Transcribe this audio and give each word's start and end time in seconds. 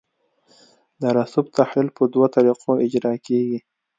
د 1.01 1.03
رسوب 1.17 1.45
تحلیل 1.57 1.89
په 1.97 2.03
دوه 2.13 2.27
طریقو 2.35 2.71
اجرا 2.85 3.13
کیږي 3.25 3.59